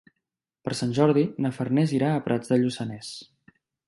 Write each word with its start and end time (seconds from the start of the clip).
Per 0.67 0.77
Sant 0.77 0.95
Jordi 0.99 1.25
na 1.45 1.51
Farners 1.57 1.93
irà 1.97 2.09
a 2.13 2.23
Prats 2.29 2.51
de 2.55 2.59
Lluçanès. 2.63 3.13